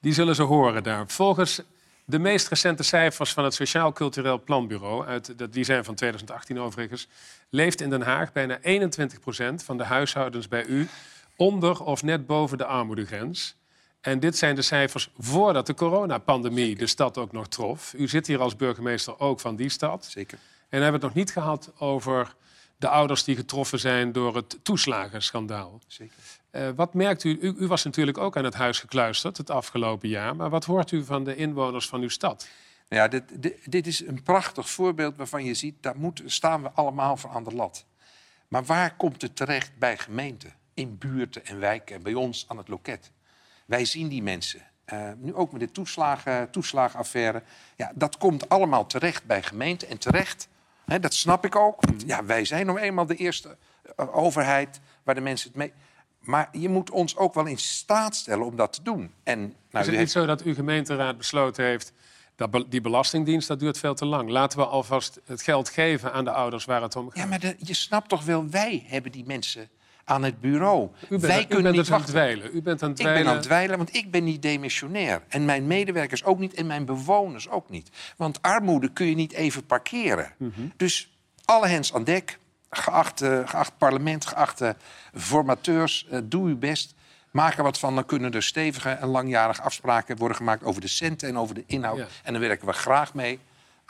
die 0.00 0.12
zullen 0.12 0.34
ze 0.34 0.42
horen 0.42 0.82
daar. 0.82 1.04
Volgens 1.08 1.62
de 2.04 2.18
meest 2.18 2.48
recente 2.48 2.82
cijfers 2.82 3.32
van 3.32 3.44
het 3.44 3.54
Sociaal 3.54 3.92
Cultureel 3.92 4.42
Planbureau, 4.42 5.06
uit, 5.06 5.38
dat- 5.38 5.52
die 5.52 5.64
zijn 5.64 5.84
van 5.84 5.94
2018 5.94 6.60
overigens, 6.60 7.08
leeft 7.50 7.80
in 7.80 7.90
Den 7.90 8.02
Haag 8.02 8.32
bijna 8.32 8.58
21% 8.62 9.62
van 9.64 9.76
de 9.76 9.84
huishoudens 9.84 10.48
bij 10.48 10.64
u 10.64 10.88
onder 11.36 11.82
of 11.84 12.02
net 12.02 12.26
boven 12.26 12.58
de 12.58 12.64
armoedegrens. 12.64 13.58
En 14.00 14.20
dit 14.20 14.36
zijn 14.36 14.54
de 14.54 14.62
cijfers 14.62 15.10
voordat 15.18 15.66
de 15.66 15.74
coronapandemie 15.74 16.76
de 16.76 16.86
stad 16.86 17.18
ook 17.18 17.32
nog 17.32 17.48
trof. 17.48 17.92
U 17.96 18.08
zit 18.08 18.26
hier 18.26 18.40
als 18.40 18.56
burgemeester 18.56 19.18
ook 19.18 19.40
van 19.40 19.56
die 19.56 19.68
stad. 19.68 20.04
Zeker. 20.04 20.38
En 20.68 20.78
we 20.78 20.82
hebben 20.84 20.92
het 20.92 21.02
nog 21.02 21.14
niet 21.14 21.32
gehad 21.32 21.72
over 21.78 22.34
de 22.80 22.88
ouders 22.88 23.24
die 23.24 23.36
getroffen 23.36 23.78
zijn 23.78 24.12
door 24.12 24.36
het 24.36 24.58
toeslagenschandaal. 24.62 25.80
Zeker. 25.86 26.14
Eh, 26.50 26.68
wat 26.76 26.94
merkt 26.94 27.24
u? 27.24 27.38
u? 27.40 27.54
U 27.58 27.66
was 27.66 27.84
natuurlijk 27.84 28.18
ook 28.18 28.36
aan 28.36 28.44
het 28.44 28.54
huis 28.54 28.78
gekluisterd 28.78 29.36
het 29.36 29.50
afgelopen 29.50 30.08
jaar. 30.08 30.36
Maar 30.36 30.50
wat 30.50 30.64
hoort 30.64 30.90
u 30.90 31.04
van 31.04 31.24
de 31.24 31.36
inwoners 31.36 31.88
van 31.88 32.00
uw 32.00 32.08
stad? 32.08 32.48
Nou 32.88 33.02
ja, 33.02 33.08
dit, 33.08 33.42
dit, 33.42 33.72
dit 33.72 33.86
is 33.86 34.06
een 34.06 34.22
prachtig 34.22 34.70
voorbeeld 34.70 35.16
waarvan 35.16 35.44
je 35.44 35.54
ziet... 35.54 35.74
daar 35.80 35.96
moeten, 35.96 36.30
staan 36.30 36.62
we 36.62 36.70
allemaal 36.70 37.16
voor 37.16 37.30
aan 37.30 37.44
de 37.44 37.54
lat. 37.54 37.84
Maar 38.48 38.64
waar 38.64 38.96
komt 38.96 39.22
het 39.22 39.36
terecht 39.36 39.78
bij 39.78 39.98
gemeenten? 39.98 40.52
In 40.74 40.98
buurten 40.98 41.46
en 41.46 41.58
wijken 41.58 41.96
en 41.96 42.02
bij 42.02 42.14
ons 42.14 42.44
aan 42.48 42.56
het 42.56 42.68
loket. 42.68 43.10
Wij 43.66 43.84
zien 43.84 44.08
die 44.08 44.22
mensen. 44.22 44.62
Eh, 44.84 45.10
nu 45.16 45.34
ook 45.34 45.52
met 45.52 45.60
de 45.60 45.70
toeslagen, 45.70 46.50
toeslagenaffaire. 46.50 47.42
Ja, 47.76 47.92
dat 47.94 48.18
komt 48.18 48.48
allemaal 48.48 48.86
terecht 48.86 49.24
bij 49.24 49.42
gemeenten. 49.42 49.88
En 49.88 49.98
terecht, 49.98 50.48
dat 50.98 51.14
snap 51.14 51.44
ik 51.44 51.56
ook. 51.56 51.80
Want, 51.80 52.02
ja, 52.06 52.24
wij 52.24 52.44
zijn 52.44 52.66
nou 52.66 52.78
eenmaal 52.78 53.06
de 53.06 53.16
eerste 53.16 53.56
eh, 53.96 54.16
overheid 54.16 54.80
waar 55.02 55.14
de 55.14 55.20
mensen 55.20 55.48
het 55.48 55.56
mee... 55.56 55.72
Maar 56.20 56.48
je 56.52 56.68
moet 56.68 56.90
ons 56.90 57.16
ook 57.16 57.34
wel 57.34 57.46
in 57.46 57.58
staat 57.58 58.14
stellen 58.16 58.46
om 58.46 58.56
dat 58.56 58.72
te 58.72 58.82
doen. 58.82 59.12
En, 59.22 59.38
nou, 59.40 59.50
Is 59.50 59.56
het 59.72 59.86
niet 59.86 59.96
heeft- 59.96 60.10
zo 60.12 60.26
dat 60.26 60.42
uw 60.42 60.54
gemeenteraad 60.54 61.16
besloten 61.18 61.64
heeft... 61.64 61.92
Dat 62.36 62.50
be- 62.50 62.68
die 62.68 62.80
belastingdienst, 62.80 63.48
dat 63.48 63.58
duurt 63.58 63.78
veel 63.78 63.94
te 63.94 64.04
lang. 64.06 64.30
Laten 64.30 64.58
we 64.58 64.64
alvast 64.66 65.20
het 65.24 65.42
geld 65.42 65.68
geven 65.68 66.12
aan 66.12 66.24
de 66.24 66.30
ouders 66.30 66.64
waar 66.64 66.82
het 66.82 66.96
om 66.96 67.06
gaat. 67.10 67.16
Ja, 67.16 67.26
maar 67.26 67.40
de- 67.40 67.56
je 67.58 67.74
snapt 67.74 68.08
toch 68.08 68.24
wel, 68.24 68.48
wij 68.48 68.84
hebben 68.86 69.12
die 69.12 69.24
mensen 69.26 69.68
aan 70.04 70.22
het 70.22 70.40
bureau. 70.40 70.88
u 71.02 71.06
bent, 71.08 71.22
wij 71.22 71.42
u 71.42 71.46
kunnen 71.46 71.62
bent 71.62 71.76
niet 71.76 71.92
aan 71.92 72.00
het 72.00 72.08
dweilen. 72.08 72.56
U 72.56 72.62
bent 72.62 72.82
aan 72.82 72.90
het 72.90 72.98
Ik 72.98 73.04
ben 73.04 73.14
dweilen. 73.14 73.26
aan 73.26 73.36
het 73.36 73.44
dweilen, 73.44 73.76
want 73.76 73.94
ik 73.94 74.10
ben 74.10 74.24
niet 74.24 74.42
demissionair. 74.42 75.22
En 75.28 75.44
mijn 75.44 75.66
medewerkers 75.66 76.24
ook 76.24 76.38
niet 76.38 76.54
en 76.54 76.66
mijn 76.66 76.84
bewoners 76.84 77.48
ook 77.48 77.70
niet. 77.70 77.90
Want 78.16 78.42
armoede 78.42 78.92
kun 78.92 79.06
je 79.06 79.14
niet 79.14 79.32
even 79.32 79.66
parkeren. 79.66 80.32
Mhm. 80.36 80.60
Dus 80.76 81.10
alle 81.44 81.66
hens 81.66 81.94
aan 81.94 82.04
dek. 82.04 82.38
Geachte, 82.70 83.42
geacht 83.46 83.78
parlement, 83.78 84.26
geachte 84.26 84.76
formateurs, 85.14 86.06
eh, 86.10 86.18
doe 86.24 86.48
uw 86.48 86.58
best. 86.58 86.94
Maak 87.30 87.56
er 87.56 87.62
wat 87.62 87.78
van, 87.78 87.94
dan 87.94 88.06
kunnen 88.06 88.32
er 88.32 88.42
stevige 88.42 88.88
en 88.88 89.08
langjarige 89.08 89.62
afspraken 89.62 90.16
worden 90.16 90.36
gemaakt... 90.36 90.64
over 90.64 90.80
de 90.80 90.88
centen 90.88 91.28
en 91.28 91.38
over 91.38 91.54
de 91.54 91.64
inhoud. 91.66 91.98
Ja. 91.98 92.06
En 92.22 92.32
dan 92.32 92.42
werken 92.42 92.66
we 92.66 92.72
graag 92.72 93.14
mee 93.14 93.38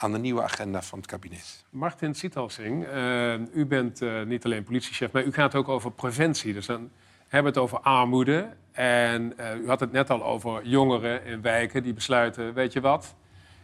aan 0.01 0.11
de 0.11 0.17
nieuwe 0.17 0.41
agenda 0.41 0.81
van 0.81 0.99
het 0.99 1.07
kabinet. 1.07 1.63
Martin 1.69 2.15
Sietalsing, 2.15 2.85
eh, 2.85 3.33
u 3.53 3.65
bent 3.65 4.01
eh, 4.01 4.23
niet 4.23 4.45
alleen 4.45 4.63
politiechef, 4.63 5.11
maar 5.11 5.23
u 5.23 5.33
gaat 5.33 5.55
ook 5.55 5.67
over 5.67 5.91
preventie. 5.91 6.53
Dus 6.53 6.65
dan 6.65 6.89
hebben 7.27 7.53
we 7.53 7.59
het 7.59 7.69
over 7.69 7.79
armoede. 7.79 8.49
En 8.71 9.37
eh, 9.37 9.55
u 9.55 9.67
had 9.67 9.79
het 9.79 9.91
net 9.91 10.09
al 10.09 10.23
over 10.23 10.65
jongeren 10.65 11.25
in 11.25 11.41
wijken 11.41 11.83
die 11.83 11.93
besluiten... 11.93 12.53
weet 12.53 12.73
je 12.73 12.81
wat, 12.81 13.15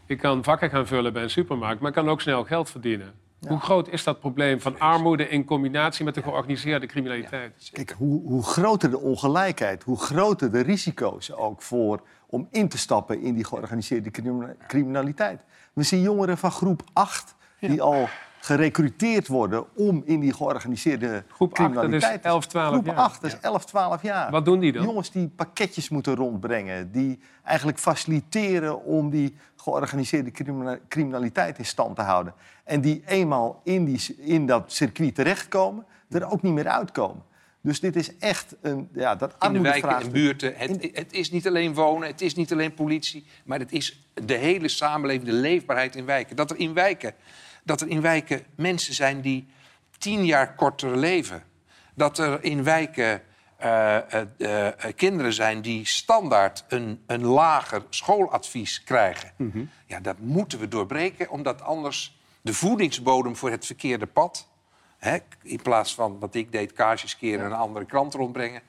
ik 0.05 0.17
kan 0.17 0.43
vakken 0.43 0.69
gaan 0.69 0.87
vullen 0.87 1.13
bij 1.13 1.23
een 1.23 1.29
supermarkt... 1.29 1.79
maar 1.79 1.89
ik 1.89 1.95
kan 1.95 2.09
ook 2.09 2.21
snel 2.21 2.43
geld 2.43 2.69
verdienen. 2.69 3.13
Hoe 3.47 3.59
groot 3.59 3.89
is 3.89 4.03
dat 4.03 4.19
probleem 4.19 4.61
van 4.61 4.79
armoede 4.79 5.29
in 5.29 5.45
combinatie 5.45 6.05
met 6.05 6.15
de 6.15 6.21
georganiseerde 6.21 6.85
criminaliteit? 6.85 7.69
Kijk, 7.71 7.95
hoe, 7.97 8.21
hoe 8.21 8.43
groter 8.43 8.89
de 8.89 8.99
ongelijkheid, 8.99 9.83
hoe 9.83 9.99
groter 9.99 10.51
de 10.51 10.59
risico's 10.59 11.31
ook 11.31 11.61
voor 11.61 12.01
om 12.27 12.47
in 12.51 12.69
te 12.69 12.77
stappen 12.77 13.21
in 13.21 13.33
die 13.33 13.43
georganiseerde 13.43 14.11
crimina- 14.11 14.55
criminaliteit. 14.67 15.41
We 15.77 15.83
zien 15.83 16.01
jongeren 16.01 16.37
van 16.37 16.51
groep 16.51 16.81
8 16.93 17.35
die 17.59 17.81
al 17.81 18.07
gerecruiteerd 18.39 19.27
worden 19.27 19.65
om 19.75 20.01
in 20.05 20.19
die 20.19 20.33
georganiseerde 20.33 21.23
Groep 21.29 21.49
acht, 21.51 21.57
dat 21.59 21.67
is 21.67 21.79
criminaliteit. 21.79 22.21
te- 22.21 22.27
11, 22.27 22.45
12 22.47 22.71
groep 22.71 22.85
jaar. 22.85 22.95
8, 22.95 23.21
dat 23.21 23.31
is 23.31 23.39
11, 23.39 23.65
12 23.65 24.01
jaar. 24.01 24.31
Wat 24.31 24.45
doen 24.45 24.59
die 24.59 24.71
dan? 24.71 24.83
Jongens 24.83 25.11
die 25.11 25.27
pakketjes 25.27 25.89
moeten 25.89 26.15
rondbrengen, 26.15 26.91
die 26.91 27.19
eigenlijk 27.43 27.79
faciliteren 27.79 28.83
om 28.83 29.09
die 29.09 29.35
georganiseerde 29.55 30.31
crimina- 30.31 30.77
criminaliteit 30.87 31.57
in 31.57 31.65
stand 31.65 31.95
te 31.95 32.01
houden. 32.01 32.33
En 32.63 32.81
die 32.81 33.03
eenmaal 33.05 33.61
in, 33.63 33.85
die, 33.85 34.15
in 34.19 34.45
dat 34.45 34.71
circuit 34.71 35.15
terechtkomen, 35.15 35.85
er 36.09 36.31
ook 36.31 36.41
niet 36.41 36.53
meer 36.53 36.67
uitkomen. 36.67 37.23
Dus 37.61 37.79
dit 37.79 37.95
is 37.95 38.17
echt 38.17 38.55
een, 38.61 38.89
ja, 38.93 39.15
dat 39.15 39.35
in 39.39 39.53
de 39.53 39.59
wijken 39.59 39.99
en 39.99 40.11
buurten. 40.11 40.53
Het, 40.55 40.89
het 40.93 41.13
is 41.13 41.31
niet 41.31 41.47
alleen 41.47 41.73
wonen, 41.73 42.07
het 42.07 42.21
is 42.21 42.35
niet 42.35 42.51
alleen 42.51 42.73
politie... 42.73 43.25
maar 43.45 43.59
het 43.59 43.71
is 43.71 44.07
de 44.13 44.33
hele 44.33 44.67
samenleving, 44.67 45.25
de 45.25 45.33
leefbaarheid 45.33 45.95
in 45.95 46.05
wijken. 46.05 46.35
Dat 46.35 46.51
er 46.51 46.57
in 46.57 46.73
wijken, 46.73 47.13
dat 47.63 47.81
er 47.81 47.87
in 47.87 48.01
wijken 48.01 48.43
mensen 48.55 48.93
zijn 48.93 49.21
die 49.21 49.47
tien 49.97 50.25
jaar 50.25 50.55
korter 50.55 50.97
leven. 50.97 51.43
Dat 51.95 52.17
er 52.17 52.43
in 52.43 52.63
wijken 52.63 53.21
eh, 53.57 54.13
eh, 54.13 54.67
eh, 54.67 54.95
kinderen 54.95 55.33
zijn 55.33 55.61
die 55.61 55.85
standaard 55.85 56.65
een, 56.67 57.03
een 57.07 57.25
lager 57.25 57.83
schooladvies 57.89 58.83
krijgen. 58.83 59.31
Ja, 59.85 59.99
dat 59.99 60.19
moeten 60.19 60.59
we 60.59 60.67
doorbreken, 60.67 61.29
omdat 61.29 61.61
anders 61.61 62.19
de 62.41 62.53
voedingsbodem 62.53 63.35
voor 63.35 63.49
het 63.49 63.65
verkeerde 63.65 64.05
pad... 64.05 64.47
Hè, 64.97 65.17
in 65.41 65.61
plaats 65.61 65.95
van 65.95 66.19
wat 66.19 66.35
ik 66.35 66.51
deed, 66.51 66.73
kaarsjes 66.73 67.17
keren 67.17 67.39
en 67.39 67.51
een 67.51 67.57
andere 67.57 67.85
krant 67.85 68.13
rondbrengen... 68.13 68.61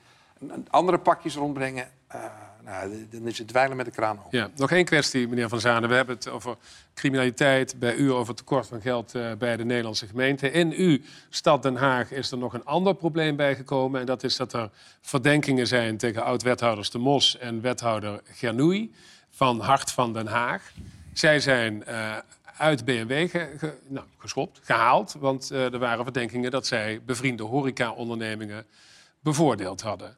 andere 0.70 0.98
pakjes 0.98 1.34
rondbrengen, 1.34 1.88
eh, 2.06 2.24
nou, 2.64 3.06
dan 3.10 3.26
is 3.26 3.38
het 3.38 3.48
dweilen 3.48 3.76
met 3.76 3.86
de 3.86 3.92
kraan 3.92 4.18
open. 4.18 4.38
Ja, 4.38 4.50
nog 4.56 4.70
één 4.70 4.84
kwestie, 4.84 5.28
meneer 5.28 5.48
Van 5.48 5.60
Zanen. 5.60 5.88
We 5.88 5.94
hebben 5.94 6.14
het 6.14 6.28
over 6.28 6.56
criminaliteit, 6.94 7.78
bij 7.78 7.94
u 7.94 8.12
over 8.12 8.34
tekort 8.34 8.66
van 8.66 8.80
geld 8.80 9.14
eh, 9.14 9.32
bij 9.38 9.56
de 9.56 9.64
Nederlandse 9.64 10.06
gemeente. 10.06 10.50
In 10.50 10.72
uw 10.72 10.98
stad 11.28 11.62
Den 11.62 11.76
Haag 11.76 12.10
is 12.10 12.30
er 12.30 12.38
nog 12.38 12.52
een 12.52 12.64
ander 12.64 12.94
probleem 12.94 13.36
bijgekomen. 13.36 14.00
En 14.00 14.06
dat 14.06 14.22
is 14.22 14.36
dat 14.36 14.52
er 14.52 14.70
verdenkingen 15.00 15.66
zijn 15.66 15.96
tegen 15.96 16.24
oud-wethouders 16.24 16.90
De 16.90 16.98
Mos 16.98 17.38
en 17.38 17.60
wethouder 17.60 18.20
Gernoei 18.24 18.94
van 19.30 19.60
Hart 19.60 19.90
van 19.90 20.12
Den 20.12 20.26
Haag. 20.26 20.72
Zij 21.12 21.40
zijn 21.40 21.84
eh, 21.84 22.16
uit 22.58 22.84
BMW 22.84 23.30
ge- 23.30 23.54
ge- 23.58 23.78
nou, 23.88 24.06
geschopt, 24.18 24.60
gehaald. 24.62 25.16
Want 25.18 25.50
eh, 25.50 25.72
er 25.72 25.78
waren 25.78 26.04
verdenkingen 26.04 26.50
dat 26.50 26.66
zij 26.66 27.00
bevriende 27.06 27.42
horeca-ondernemingen 27.42 28.66
bevoordeeld 29.20 29.80
hadden. 29.80 30.16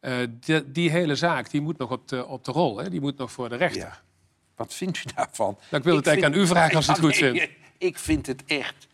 Eh, 0.00 0.14
die, 0.30 0.72
die 0.72 0.90
hele 0.90 1.14
zaak 1.14 1.50
die 1.50 1.60
moet 1.60 1.78
nog 1.78 1.90
op 1.90 2.08
de, 2.08 2.26
op 2.26 2.44
de 2.44 2.52
rol, 2.52 2.78
hè? 2.78 2.90
die 2.90 3.00
moet 3.00 3.16
nog 3.18 3.32
voor 3.32 3.48
de 3.48 3.56
rechter. 3.56 3.80
Ja. 3.80 4.00
Wat 4.56 4.74
vindt 4.74 4.98
u 4.98 5.02
daarvan? 5.14 5.56
Nou, 5.70 5.76
ik 5.76 5.82
wil 5.84 5.96
het 5.96 6.06
eigenlijk 6.06 6.36
aan 6.36 6.42
u 6.42 6.46
vragen 6.46 6.76
als 6.76 6.86
u 6.88 6.90
het 6.90 7.00
goed 7.00 7.16
vindt. 7.16 7.48
Ik 7.78 7.98
vind 7.98 8.26
het 8.26 8.44
echt 8.44 8.86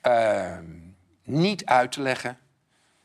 ehm, 0.00 0.64
niet 1.24 1.64
uit 1.64 1.92
te 1.92 2.00
leggen. 2.00 2.38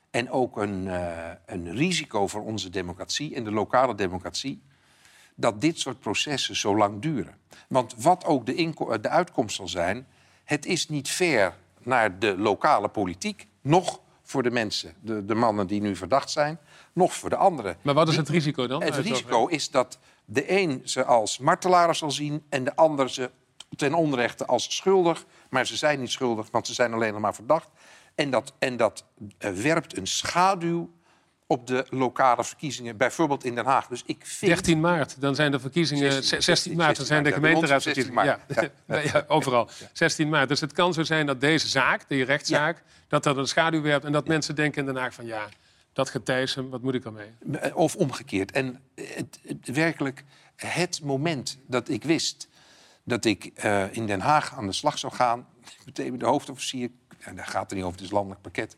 En 0.10 0.30
ook 0.30 0.58
een, 0.58 0.88
eh, 0.88 1.30
een 1.46 1.76
risico 1.76 2.28
voor 2.28 2.42
onze 2.44 2.70
democratie 2.70 3.36
en 3.36 3.44
de 3.44 3.52
lokale 3.52 3.96
democratie. 3.96 4.62
Dat 5.42 5.62
dit 5.62 5.80
soort 5.80 6.00
processen 6.00 6.56
zo 6.56 6.78
lang 6.78 7.02
duren. 7.02 7.36
Want 7.68 7.94
wat 7.98 8.26
ook 8.26 8.46
de, 8.46 8.56
inko- 8.56 9.00
de 9.00 9.10
uitkomst 9.10 9.56
zal 9.56 9.68
zijn. 9.68 10.08
Het 10.44 10.66
is 10.66 10.90
niet 10.90 11.10
fair 11.10 11.54
naar 11.80 12.20
de 12.20 12.38
lokale 12.38 12.88
politiek. 12.88 13.48
Nog 13.62 14.00
voor 14.24 14.44
de 14.44 14.52
mensen, 14.52 14.94
de, 15.00 15.26
de 15.26 15.36
mannen 15.36 15.68
die 15.68 15.82
nu 15.82 15.96
verdacht 15.96 16.30
zijn. 16.30 16.60
Nog 16.94 17.14
voor 17.14 17.30
de 17.30 17.36
anderen. 17.36 17.78
Maar 17.82 17.94
wat 17.94 18.08
is 18.08 18.18
het 18.18 18.30
risico 18.30 18.68
dan? 18.68 18.84
Het 18.84 18.96
risico 18.96 19.48
is 19.48 19.70
dat 19.70 20.00
de 20.26 20.52
een 20.60 20.82
ze 20.84 21.06
als 21.06 21.38
martelaar 21.38 21.96
zal 21.96 22.12
zien... 22.12 22.44
en 22.50 22.64
de 22.64 22.76
ander 22.76 23.10
ze 23.10 23.32
ten 23.76 23.94
onrechte 23.94 24.46
als 24.46 24.76
schuldig. 24.76 25.26
Maar 25.50 25.66
ze 25.68 25.78
zijn 25.78 26.00
niet 26.00 26.12
schuldig, 26.12 26.48
want 26.52 26.68
ze 26.68 26.74
zijn 26.74 26.94
alleen 26.94 27.12
nog 27.12 27.22
maar 27.22 27.36
verdacht. 27.36 27.70
En 28.16 28.30
dat, 28.30 28.54
en 28.60 28.78
dat 28.78 29.06
eh, 29.38 29.52
werpt 29.52 29.98
een 29.98 30.08
schaduw 30.08 30.90
op 31.52 31.68
de 31.68 31.86
lokale 31.90 32.44
verkiezingen, 32.44 32.98
bijvoorbeeld 32.98 33.44
in 33.44 33.56
Den 33.56 33.66
Haag. 33.66 33.88
Dus 33.88 34.04
ik 34.06 34.26
vind... 34.26 34.52
13 34.52 34.80
maart, 34.80 35.22
dan 35.22 35.36
zijn 35.36 35.52
de 35.52 35.60
verkiezingen. 35.60 36.12
16, 36.12 36.42
16, 36.42 36.76
maart, 36.78 36.98
dan 36.98 37.06
zijn 37.06 37.24
de 37.24 37.30
16 37.30 37.42
maart, 37.44 37.60
ja, 37.68 37.78
bij 37.78 37.80
ons 37.80 37.88
op 37.88 37.94
gemeenteraadsverkiezingen. 38.08 38.40
16 38.48 39.12
Ja. 39.12 39.20
Ja, 39.20 39.26
overal. 39.28 39.70
16 39.94 40.30
maart. 40.30 40.50
Dus 40.50 40.60
het 40.62 40.72
kan 40.72 40.94
zo 40.94 41.04
zijn 41.04 41.26
dat 41.26 41.42
deze 41.42 41.68
zaak, 41.68 42.08
die 42.08 42.24
rechtszaak, 42.24 42.84
dat 43.08 43.24
dat 43.24 43.38
een 43.38 43.48
schaduw 43.48 43.82
werpt. 43.82 44.06
En 44.06 44.12
dat 44.12 44.28
mensen 44.28 44.56
denken 44.56 44.80
in 44.80 44.86
Den 44.94 45.02
Haag 45.02 45.14
van 45.14 45.26
ja, 45.26 45.48
dat 45.94 46.10
getijs 46.10 46.56
hem, 46.56 46.70
wat 46.70 46.82
moet 46.82 46.94
ik 46.94 47.06
ermee? 47.06 47.76
Of 47.76 47.96
omgekeerd. 47.96 48.52
En 48.52 48.80
het, 48.96 49.40
het- 49.48 49.68
werkelijk 49.68 50.24
het 50.56 51.02
moment 51.04 51.58
dat 51.68 51.90
ik 51.90 52.04
wist 52.04 52.48
dat 53.04 53.26
ik 53.26 53.52
eh, 53.56 53.96
in 53.96 54.06
Den 54.08 54.20
Haag 54.20 54.56
aan 54.56 54.66
de 54.66 54.74
slag 54.74 54.98
zou 55.00 55.14
gaan... 55.14 55.48
meteen 55.86 56.12
met 56.12 56.20
de 56.20 56.26
hoofdofficier, 56.26 56.90
en 57.20 57.36
daar 57.36 57.48
gaat 57.48 57.62
het 57.70 57.74
niet 57.74 57.84
over, 57.84 57.96
het 57.98 58.06
is 58.06 58.12
landelijk 58.12 58.42
pakket... 58.42 58.78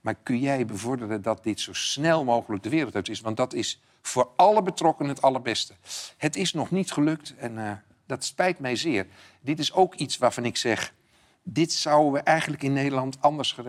maar 0.00 0.14
kun 0.22 0.38
jij 0.38 0.66
bevorderen 0.66 1.22
dat 1.22 1.42
dit 1.44 1.60
zo 1.60 1.72
snel 1.72 2.24
mogelijk 2.24 2.62
de 2.62 2.68
wereld 2.68 2.94
uit 2.94 3.08
is? 3.08 3.20
Want 3.20 3.36
dat 3.36 3.54
is 3.54 3.80
voor 4.02 4.28
alle 4.36 4.62
betrokkenen 4.62 5.10
het 5.10 5.22
allerbeste. 5.22 5.74
Het 6.16 6.36
is 6.36 6.52
nog 6.52 6.70
niet 6.70 6.92
gelukt 6.92 7.34
en 7.36 7.58
eh, 7.58 7.72
dat 8.06 8.24
spijt 8.24 8.58
mij 8.58 8.76
zeer. 8.76 9.06
Dit 9.40 9.58
is 9.58 9.72
ook 9.72 9.94
iets 9.94 10.18
waarvan 10.18 10.44
ik 10.44 10.56
zeg... 10.56 10.94
dit 11.42 11.72
zouden 11.72 12.12
we 12.12 12.18
eigenlijk 12.18 12.62
in 12.62 12.72
Nederland 12.72 13.16
anders 13.20 13.56
eh, 13.56 13.64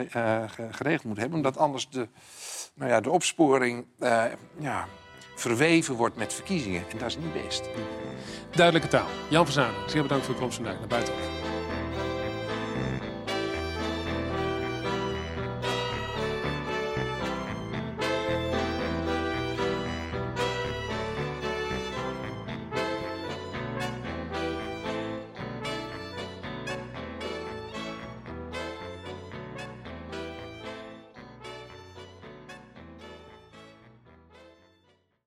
ge- 0.48 0.68
geregeld 0.72 1.04
moeten 1.04 1.22
hebben... 1.22 1.38
omdat 1.38 1.58
anders 1.58 1.90
de, 1.90 2.08
nou 2.74 2.92
ja, 2.92 3.02
de 3.02 3.10
opsporing 3.10 3.86
eh, 4.00 4.24
ja, 4.60 4.88
verweven 5.36 5.96
wordt 5.96 6.16
met 6.16 6.34
verkiezingen. 6.34 6.84
En 6.92 6.98
dat 6.98 7.08
is 7.08 7.18
niet 7.18 7.44
best. 7.44 7.70
Duidelijke 8.56 8.90
taal. 8.90 9.08
Jan 9.30 9.44
van 9.46 9.54
Zanen, 9.54 9.90
zeer 9.90 10.02
bedankt 10.02 10.26
voor 10.26 10.34
uw 10.36 10.42
komst 10.42 10.56
vandaag 10.56 10.80
naar 10.80 10.88
buiten. 10.88 11.39